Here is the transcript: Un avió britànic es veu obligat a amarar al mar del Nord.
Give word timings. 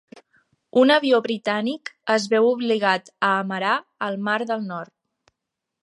Un 0.83 0.93
avió 0.93 1.19
britànic 1.27 1.91
es 2.15 2.27
veu 2.33 2.49
obligat 2.53 3.15
a 3.29 3.31
amarar 3.45 3.79
al 4.09 4.19
mar 4.31 4.41
del 4.55 4.69
Nord. 4.73 4.95